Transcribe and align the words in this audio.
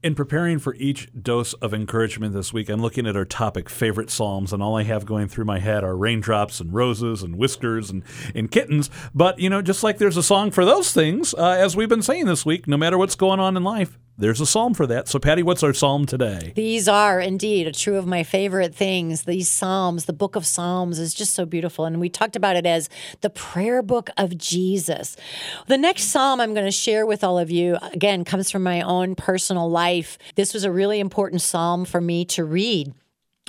In 0.00 0.14
preparing 0.14 0.60
for 0.60 0.76
each 0.76 1.08
dose 1.20 1.54
of 1.54 1.74
encouragement 1.74 2.32
this 2.32 2.52
week, 2.52 2.68
I'm 2.68 2.80
looking 2.80 3.04
at 3.04 3.16
our 3.16 3.24
topic, 3.24 3.68
favorite 3.68 4.10
Psalms, 4.10 4.52
and 4.52 4.62
all 4.62 4.76
I 4.76 4.84
have 4.84 5.04
going 5.04 5.26
through 5.26 5.46
my 5.46 5.58
head 5.58 5.82
are 5.82 5.96
raindrops 5.96 6.60
and 6.60 6.72
roses 6.72 7.24
and 7.24 7.34
whiskers 7.34 7.90
and, 7.90 8.04
and 8.32 8.48
kittens. 8.48 8.90
But, 9.12 9.40
you 9.40 9.50
know, 9.50 9.60
just 9.60 9.82
like 9.82 9.98
there's 9.98 10.16
a 10.16 10.22
song 10.22 10.52
for 10.52 10.64
those 10.64 10.92
things, 10.92 11.34
uh, 11.34 11.56
as 11.58 11.74
we've 11.74 11.88
been 11.88 12.02
saying 12.02 12.26
this 12.26 12.46
week, 12.46 12.68
no 12.68 12.76
matter 12.76 12.96
what's 12.96 13.16
going 13.16 13.40
on 13.40 13.56
in 13.56 13.64
life, 13.64 13.98
there's 14.18 14.40
a 14.40 14.46
psalm 14.46 14.74
for 14.74 14.86
that. 14.88 15.06
So, 15.06 15.20
Patty, 15.20 15.44
what's 15.44 15.62
our 15.62 15.72
psalm 15.72 16.04
today? 16.04 16.52
These 16.56 16.88
are 16.88 17.20
indeed 17.20 17.68
a 17.68 17.72
true 17.72 17.96
of 17.96 18.06
my 18.06 18.24
favorite 18.24 18.74
things. 18.74 19.22
These 19.22 19.48
psalms, 19.48 20.06
the 20.06 20.12
book 20.12 20.34
of 20.34 20.44
Psalms 20.44 20.98
is 20.98 21.14
just 21.14 21.34
so 21.34 21.46
beautiful. 21.46 21.84
And 21.84 22.00
we 22.00 22.08
talked 22.08 22.34
about 22.34 22.56
it 22.56 22.66
as 22.66 22.88
the 23.20 23.30
prayer 23.30 23.80
book 23.80 24.10
of 24.16 24.36
Jesus. 24.36 25.16
The 25.68 25.78
next 25.78 26.04
psalm 26.04 26.40
I'm 26.40 26.52
going 26.52 26.66
to 26.66 26.72
share 26.72 27.06
with 27.06 27.22
all 27.22 27.38
of 27.38 27.50
you, 27.50 27.78
again, 27.92 28.24
comes 28.24 28.50
from 28.50 28.64
my 28.64 28.82
own 28.82 29.14
personal 29.14 29.70
life. 29.70 30.18
This 30.34 30.52
was 30.52 30.64
a 30.64 30.72
really 30.72 30.98
important 30.98 31.40
psalm 31.40 31.84
for 31.84 32.00
me 32.00 32.24
to 32.26 32.44
read 32.44 32.92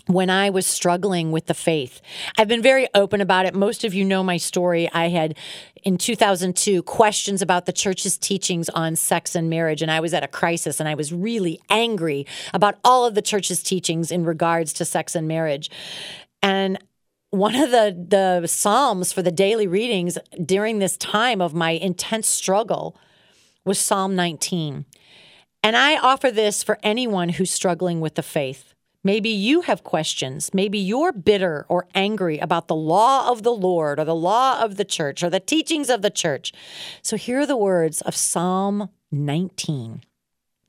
when 0.09 0.31
I 0.31 0.49
was 0.49 0.65
struggling 0.65 1.31
with 1.31 1.45
the 1.45 1.53
faith. 1.53 2.01
I've 2.35 2.47
been 2.47 2.63
very 2.63 2.87
open 2.95 3.21
about 3.21 3.45
it. 3.45 3.53
Most 3.53 3.83
of 3.83 3.93
you 3.93 4.03
know 4.03 4.23
my 4.23 4.37
story. 4.37 4.89
I 4.91 5.09
had 5.09 5.37
in 5.83 5.99
2002 5.99 6.81
questions 6.81 7.43
about 7.43 7.67
the 7.67 7.71
church's 7.71 8.17
teachings 8.17 8.69
on 8.69 8.95
sex 8.95 9.35
and 9.35 9.51
marriage 9.51 9.83
and 9.83 9.91
I 9.91 9.99
was 9.99 10.15
at 10.15 10.23
a 10.23 10.27
crisis 10.27 10.79
and 10.79 10.89
I 10.89 10.95
was 10.95 11.13
really 11.13 11.59
angry 11.69 12.25
about 12.55 12.79
all 12.83 13.05
of 13.05 13.13
the 13.13 13.21
church's 13.21 13.61
teachings 13.61 14.09
in 14.09 14.25
regards 14.25 14.73
to 14.73 14.85
sex 14.85 15.13
and 15.13 15.27
marriage. 15.27 15.69
And 16.41 16.79
one 17.29 17.53
of 17.53 17.69
the 17.69 17.95
the 18.41 18.47
psalms 18.47 19.13
for 19.13 19.21
the 19.21 19.31
daily 19.31 19.67
readings 19.67 20.17
during 20.43 20.79
this 20.79 20.97
time 20.97 21.39
of 21.39 21.53
my 21.53 21.71
intense 21.71 22.27
struggle 22.27 22.97
was 23.63 23.77
Psalm 23.77 24.15
19. 24.15 24.85
And 25.61 25.77
I 25.77 25.99
offer 25.99 26.31
this 26.31 26.63
for 26.63 26.79
anyone 26.81 27.29
who's 27.29 27.51
struggling 27.51 28.01
with 28.01 28.15
the 28.15 28.23
faith. 28.23 28.73
Maybe 29.03 29.29
you 29.29 29.61
have 29.61 29.83
questions. 29.83 30.53
Maybe 30.53 30.77
you're 30.77 31.13
bitter 31.13 31.65
or 31.69 31.87
angry 31.95 32.37
about 32.37 32.67
the 32.67 32.75
law 32.75 33.31
of 33.31 33.43
the 33.43 33.53
Lord 33.53 33.97
or 33.97 34.03
the 34.03 34.15
law 34.15 34.61
of 34.61 34.75
the 34.75 34.83
church 34.83 35.23
or 35.23 35.29
the 35.29 35.39
teachings 35.39 35.89
of 35.89 36.01
the 36.01 36.09
church. 36.09 36.51
So 37.01 37.15
here 37.15 37.39
are 37.39 37.45
the 37.45 37.55
words 37.55 38.01
of 38.01 38.15
Psalm 38.15 38.89
19 39.11 40.01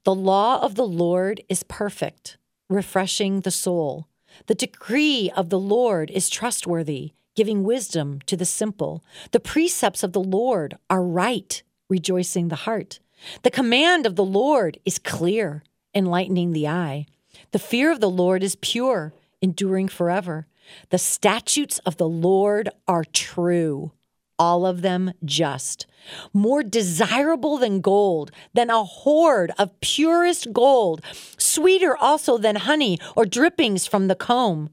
The 0.05 0.14
law 0.14 0.62
of 0.62 0.77
the 0.77 0.87
Lord 0.87 1.41
is 1.48 1.64
perfect, 1.64 2.39
refreshing 2.69 3.41
the 3.41 3.50
soul. 3.50 4.06
The 4.47 4.55
decree 4.55 5.33
of 5.34 5.50
the 5.50 5.59
Lord 5.59 6.09
is 6.12 6.31
trustworthy, 6.31 7.15
giving 7.34 7.65
wisdom 7.65 8.20
to 8.27 8.37
the 8.37 8.44
simple. 8.44 9.03
The 9.33 9.41
precepts 9.41 10.05
of 10.05 10.12
the 10.12 10.22
Lord 10.22 10.78
are 10.89 11.03
right, 11.03 11.62
rejoicing 11.89 12.47
the 12.47 12.56
heart. 12.56 13.00
The 13.42 13.50
command 13.50 14.06
of 14.06 14.15
the 14.15 14.25
Lord 14.25 14.78
is 14.84 15.00
clear, 15.00 15.65
enlightening 15.94 16.53
the 16.53 16.69
eye. 16.69 17.06
The 17.52 17.58
fear 17.58 17.91
of 17.91 18.00
the 18.00 18.10
Lord 18.10 18.42
is 18.42 18.56
pure, 18.56 19.12
enduring 19.41 19.88
forever. 19.88 20.46
The 20.91 20.98
statutes 20.98 21.78
of 21.80 21.97
the 21.97 22.08
Lord 22.08 22.69
are 22.86 23.05
true, 23.05 23.92
all 24.38 24.64
of 24.64 24.82
them 24.82 25.12
just. 25.24 25.86
More 26.32 26.62
desirable 26.62 27.58
than 27.58 27.80
gold, 27.80 28.30
than 28.55 28.70
a 28.70 28.84
hoard 28.84 29.52
of 29.58 29.78
purest 29.80 30.52
gold, 30.52 31.02
sweeter 31.36 31.97
also 31.97 32.38
than 32.38 32.56
honey 32.56 32.98
or 33.16 33.27
drippings 33.27 33.86
from 33.86 34.08
the 34.08 34.14
comb. 34.14 34.70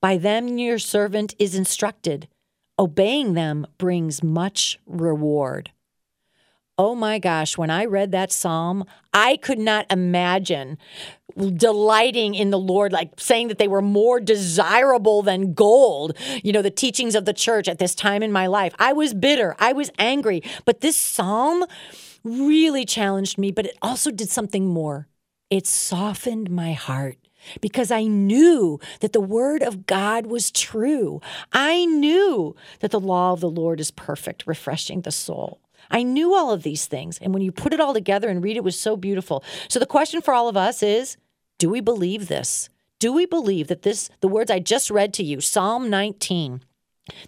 By 0.00 0.18
them 0.18 0.58
your 0.58 0.78
servant 0.78 1.34
is 1.38 1.54
instructed. 1.54 2.28
Obeying 2.78 3.32
them 3.32 3.66
brings 3.78 4.22
much 4.22 4.78
reward. 4.86 5.70
Oh 6.78 6.94
my 6.94 7.18
gosh, 7.18 7.56
when 7.56 7.70
I 7.70 7.86
read 7.86 8.12
that 8.12 8.30
psalm, 8.30 8.84
I 9.14 9.38
could 9.38 9.58
not 9.58 9.86
imagine 9.90 10.76
delighting 11.54 12.34
in 12.34 12.50
the 12.50 12.58
Lord, 12.58 12.92
like 12.92 13.12
saying 13.18 13.48
that 13.48 13.56
they 13.56 13.68
were 13.68 13.80
more 13.80 14.20
desirable 14.20 15.22
than 15.22 15.54
gold, 15.54 16.18
you 16.44 16.52
know, 16.52 16.60
the 16.60 16.70
teachings 16.70 17.14
of 17.14 17.24
the 17.24 17.32
church 17.32 17.66
at 17.66 17.78
this 17.78 17.94
time 17.94 18.22
in 18.22 18.30
my 18.30 18.46
life. 18.46 18.74
I 18.78 18.92
was 18.92 19.14
bitter, 19.14 19.56
I 19.58 19.72
was 19.72 19.90
angry, 19.98 20.42
but 20.66 20.82
this 20.82 20.96
psalm 20.96 21.64
really 22.22 22.84
challenged 22.84 23.38
me, 23.38 23.50
but 23.50 23.64
it 23.64 23.78
also 23.80 24.10
did 24.10 24.28
something 24.28 24.66
more. 24.66 25.08
It 25.48 25.66
softened 25.66 26.50
my 26.50 26.74
heart 26.74 27.16
because 27.62 27.90
I 27.90 28.04
knew 28.04 28.80
that 29.00 29.14
the 29.14 29.20
word 29.20 29.62
of 29.62 29.86
God 29.86 30.26
was 30.26 30.50
true. 30.50 31.22
I 31.52 31.86
knew 31.86 32.54
that 32.80 32.90
the 32.90 33.00
law 33.00 33.32
of 33.32 33.40
the 33.40 33.48
Lord 33.48 33.80
is 33.80 33.90
perfect, 33.90 34.46
refreshing 34.46 35.02
the 35.02 35.12
soul. 35.12 35.60
I 35.90 36.02
knew 36.02 36.34
all 36.34 36.52
of 36.52 36.62
these 36.62 36.86
things. 36.86 37.18
And 37.18 37.32
when 37.32 37.42
you 37.42 37.52
put 37.52 37.72
it 37.72 37.80
all 37.80 37.94
together 37.94 38.28
and 38.28 38.42
read 38.42 38.56
it, 38.56 38.58
it 38.58 38.64
was 38.64 38.78
so 38.78 38.96
beautiful. 38.96 39.44
So 39.68 39.78
the 39.78 39.86
question 39.86 40.20
for 40.20 40.34
all 40.34 40.48
of 40.48 40.56
us 40.56 40.82
is 40.82 41.16
do 41.58 41.70
we 41.70 41.80
believe 41.80 42.28
this? 42.28 42.68
Do 42.98 43.12
we 43.12 43.26
believe 43.26 43.68
that 43.68 43.82
this, 43.82 44.08
the 44.20 44.28
words 44.28 44.50
I 44.50 44.58
just 44.58 44.90
read 44.90 45.12
to 45.14 45.22
you, 45.22 45.40
Psalm 45.40 45.90
19, 45.90 46.62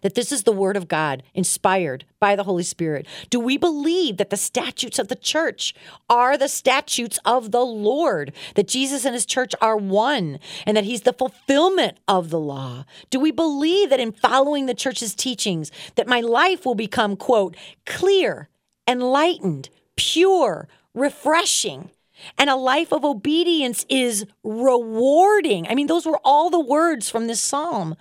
that 0.02 0.14
this 0.14 0.32
is 0.32 0.42
the 0.42 0.52
word 0.52 0.76
of 0.76 0.88
God 0.88 1.22
inspired 1.34 2.04
by 2.20 2.36
the 2.36 2.44
Holy 2.44 2.62
Spirit? 2.62 3.06
Do 3.30 3.40
we 3.40 3.56
believe 3.56 4.16
that 4.16 4.30
the 4.30 4.36
statutes 4.36 4.98
of 4.98 5.08
the 5.08 5.16
church 5.16 5.74
are 6.08 6.36
the 6.36 6.48
statutes 6.48 7.18
of 7.24 7.50
the 7.50 7.64
Lord, 7.64 8.32
that 8.54 8.68
Jesus 8.68 9.04
and 9.04 9.14
his 9.14 9.26
church 9.26 9.54
are 9.60 9.76
one, 9.76 10.38
and 10.66 10.76
that 10.76 10.84
he's 10.84 11.02
the 11.02 11.12
fulfillment 11.12 11.98
of 12.06 12.30
the 12.30 12.40
law? 12.40 12.84
Do 13.10 13.20
we 13.20 13.30
believe 13.30 13.90
that 13.90 14.00
in 14.00 14.12
following 14.12 14.66
the 14.66 14.74
church's 14.74 15.14
teachings 15.14 15.70
that 15.94 16.08
my 16.08 16.20
life 16.20 16.64
will 16.66 16.74
become 16.74 17.16
quote 17.16 17.56
clear, 17.86 18.48
enlightened, 18.86 19.70
pure, 19.96 20.68
refreshing? 20.94 21.90
And 22.36 22.50
a 22.50 22.56
life 22.56 22.92
of 22.92 23.04
obedience 23.04 23.86
is 23.88 24.26
rewarding. 24.42 25.68
I 25.68 25.76
mean, 25.76 25.86
those 25.86 26.04
were 26.04 26.20
all 26.24 26.50
the 26.50 26.58
words 26.58 27.08
from 27.08 27.28
this 27.28 27.40
psalm. 27.40 27.94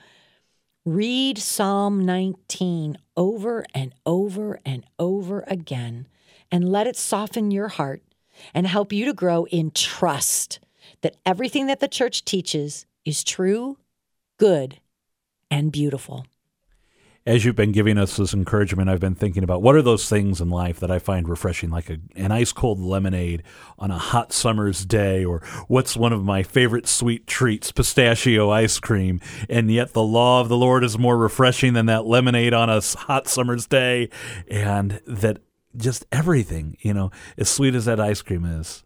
Read 0.87 1.37
Psalm 1.37 2.05
19 2.05 2.97
over 3.17 3.65
and 3.75 3.93
over 4.05 4.57
and 4.65 4.85
over 4.97 5.43
again 5.45 6.07
and 6.49 6.71
let 6.71 6.87
it 6.87 6.95
soften 6.95 7.51
your 7.51 7.67
heart 7.67 8.01
and 8.53 8.65
help 8.65 8.93
you 8.93 9.03
to 9.03 9.11
grow 9.11 9.43
in 9.47 9.71
trust 9.71 10.61
that 11.01 11.17
everything 11.25 11.67
that 11.67 11.81
the 11.81 11.89
church 11.89 12.23
teaches 12.23 12.85
is 13.03 13.25
true, 13.25 13.77
good, 14.37 14.79
and 15.51 15.73
beautiful 15.73 16.25
as 17.27 17.43
you've 17.43 17.57
been 17.57 17.73
giving 17.73 17.97
us 17.97 18.15
this 18.15 18.33
encouragement, 18.33 18.89
I've 18.89 19.01
been 19.01 19.13
thinking 19.13 19.43
about 19.43 19.61
what 19.61 19.75
are 19.75 19.81
those 19.81 20.07
things 20.07 20.39
in 20.39 20.49
life 20.49 20.79
that 20.79 20.89
I 20.89 20.97
find 20.97 21.27
refreshing, 21.27 21.69
like 21.69 21.89
a, 21.89 21.97
an 22.15 22.31
ice 22.31 22.53
cold 22.53 22.79
lemonade 22.79 23.43
on 23.77 23.91
a 23.91 23.97
hot 23.97 24.31
summer's 24.31 24.85
day, 24.85 25.25
or 25.25 25.41
what's 25.67 25.97
one 25.97 26.13
of 26.13 26.23
my 26.23 26.41
favorite 26.41 26.87
sweet 26.87 27.27
treats, 27.27 27.73
pistachio 27.73 28.49
ice 28.49 28.79
cream. 28.79 29.19
And 29.49 29.69
yet 29.69 29.91
the 29.91 30.03
law 30.03 30.39
of 30.39 30.47
the 30.47 30.55
Lord 30.55 30.85
is 30.85 30.97
more 30.97 31.17
refreshing 31.17 31.73
than 31.73 31.87
that 31.87 32.05
lemonade 32.05 32.53
on 32.53 32.69
a 32.69 32.81
hot 32.81 33.27
summer's 33.27 33.67
day. 33.67 34.09
And 34.47 35.01
that 35.05 35.39
just 35.75 36.05
everything, 36.13 36.77
you 36.79 36.93
know, 36.93 37.11
as 37.37 37.49
sweet 37.49 37.75
as 37.75 37.83
that 37.85 37.99
ice 37.99 38.21
cream 38.21 38.45
is, 38.45 38.85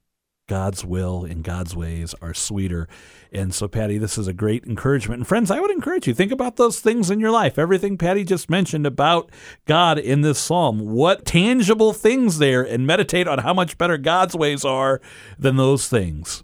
God's 0.51 0.83
will 0.83 1.23
and 1.23 1.45
God's 1.45 1.77
ways 1.77 2.13
are 2.21 2.33
sweeter. 2.33 2.89
And 3.31 3.53
so, 3.53 3.69
Patty, 3.69 3.97
this 3.97 4.17
is 4.17 4.27
a 4.27 4.33
great 4.33 4.65
encouragement. 4.65 5.19
And 5.19 5.25
friends, 5.25 5.49
I 5.49 5.61
would 5.61 5.71
encourage 5.71 6.07
you 6.07 6.13
think 6.13 6.33
about 6.33 6.57
those 6.57 6.81
things 6.81 7.09
in 7.09 7.21
your 7.21 7.31
life. 7.31 7.57
Everything 7.57 7.97
Patty 7.97 8.25
just 8.25 8.49
mentioned 8.49 8.85
about 8.85 9.31
God 9.65 9.97
in 9.97 10.19
this 10.19 10.39
psalm. 10.39 10.79
What 10.79 11.23
tangible 11.23 11.93
things 11.93 12.37
there, 12.39 12.63
and 12.63 12.85
meditate 12.85 13.29
on 13.29 13.39
how 13.39 13.53
much 13.53 13.77
better 13.77 13.97
God's 13.97 14.35
ways 14.35 14.65
are 14.65 14.99
than 15.39 15.55
those 15.55 15.87
things. 15.87 16.43